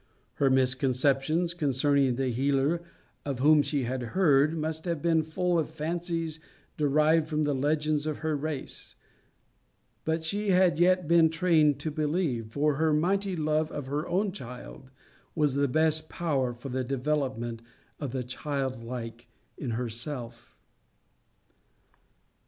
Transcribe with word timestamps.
Her 0.41 0.49
misconceptions 0.49 1.53
concerning 1.53 2.15
the 2.15 2.29
healer 2.29 2.81
of 3.23 3.37
whom 3.37 3.61
she 3.61 3.83
had 3.83 4.01
heard 4.17 4.57
must 4.57 4.85
have 4.85 4.99
been 4.99 5.21
full 5.21 5.59
of 5.59 5.69
fancies 5.69 6.39
derived 6.75 7.27
from 7.27 7.43
the 7.43 7.53
legends 7.53 8.07
of 8.07 8.17
her 8.25 8.35
race. 8.35 8.95
But 10.03 10.23
she 10.23 10.49
had 10.49 10.79
yet 10.79 11.07
been 11.07 11.29
trained 11.29 11.79
to 11.81 11.91
believe, 11.91 12.47
for 12.47 12.77
her 12.77 12.91
mighty 12.93 13.35
love 13.35 13.71
of 13.71 13.85
her 13.85 14.07
own 14.07 14.31
child 14.31 14.89
was 15.35 15.53
the 15.53 15.67
best 15.67 16.09
power 16.09 16.51
for 16.55 16.69
the 16.69 16.83
development 16.83 17.61
of 17.99 18.11
the 18.11 18.23
child 18.23 18.83
like 18.83 19.27
in 19.55 19.69
herself. 19.77 20.57